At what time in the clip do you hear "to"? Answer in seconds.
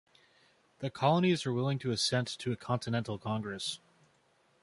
1.77-1.91, 2.39-2.51